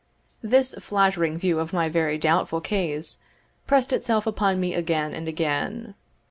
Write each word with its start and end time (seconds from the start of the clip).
This 0.41 0.73
flattering 0.79 1.37
view 1.37 1.59
of 1.59 1.73
my 1.73 1.87
very 1.87 2.17
doubtful 2.17 2.59
case 2.59 3.19
pressed 3.67 3.93
itself 3.93 4.25
upon 4.25 4.59
me 4.59 4.73
again 4.73 5.13
and 5.13 5.27
again. 5.27 5.93